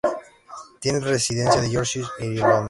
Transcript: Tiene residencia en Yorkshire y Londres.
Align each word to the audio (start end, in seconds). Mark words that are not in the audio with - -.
Tiene 0.79 0.99
residencia 0.99 1.63
en 1.63 1.69
Yorkshire 1.69 2.07
y 2.21 2.29
Londres. 2.33 2.59